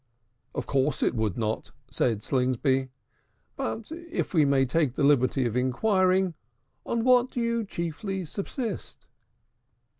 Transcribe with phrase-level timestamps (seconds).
[0.55, 2.89] "Of course it could not," said Slingsby.
[3.55, 6.33] "But, if we may take the liberty of inquiring,
[6.87, 9.05] on what do you chiefly subsist?"